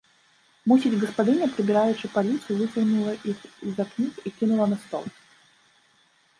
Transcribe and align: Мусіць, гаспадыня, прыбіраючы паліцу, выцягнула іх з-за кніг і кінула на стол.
Мусіць, 0.69 0.93
гаспадыня, 1.03 1.49
прыбіраючы 1.57 2.05
паліцу, 2.15 2.49
выцягнула 2.63 3.13
іх 3.29 3.37
з-за 3.69 3.89
кніг 3.93 4.11
і 4.27 4.35
кінула 4.41 4.65
на 4.75 4.83
стол. 4.89 5.05